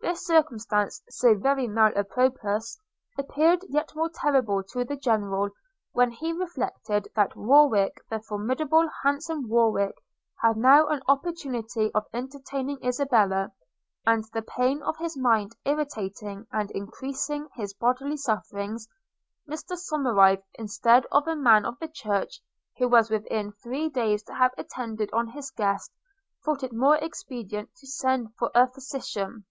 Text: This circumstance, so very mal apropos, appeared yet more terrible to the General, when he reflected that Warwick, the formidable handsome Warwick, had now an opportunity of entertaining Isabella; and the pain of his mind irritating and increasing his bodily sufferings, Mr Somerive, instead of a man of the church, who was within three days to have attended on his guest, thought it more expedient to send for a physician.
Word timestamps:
This 0.00 0.24
circumstance, 0.24 1.02
so 1.10 1.34
very 1.34 1.66
mal 1.68 1.92
apropos, 1.94 2.60
appeared 3.18 3.62
yet 3.68 3.94
more 3.94 4.08
terrible 4.08 4.62
to 4.64 4.82
the 4.82 4.96
General, 4.96 5.50
when 5.92 6.10
he 6.12 6.32
reflected 6.32 7.08
that 7.14 7.36
Warwick, 7.36 7.98
the 8.08 8.18
formidable 8.20 8.88
handsome 9.02 9.48
Warwick, 9.50 9.94
had 10.40 10.56
now 10.56 10.86
an 10.86 11.02
opportunity 11.08 11.92
of 11.92 12.06
entertaining 12.14 12.82
Isabella; 12.82 13.52
and 14.06 14.24
the 14.32 14.40
pain 14.40 14.82
of 14.82 14.96
his 14.96 15.14
mind 15.16 15.54
irritating 15.66 16.46
and 16.50 16.70
increasing 16.70 17.48
his 17.54 17.74
bodily 17.74 18.16
sufferings, 18.16 18.88
Mr 19.46 19.76
Somerive, 19.76 20.42
instead 20.54 21.04
of 21.12 21.28
a 21.28 21.36
man 21.36 21.66
of 21.66 21.78
the 21.80 21.88
church, 21.88 22.40
who 22.78 22.88
was 22.88 23.10
within 23.10 23.52
three 23.52 23.88
days 23.90 24.22
to 24.24 24.34
have 24.34 24.52
attended 24.56 25.10
on 25.12 25.28
his 25.28 25.50
guest, 25.50 25.92
thought 26.46 26.62
it 26.62 26.72
more 26.72 26.96
expedient 26.96 27.74
to 27.76 27.86
send 27.86 28.34
for 28.36 28.50
a 28.54 28.66
physician. 28.72 29.44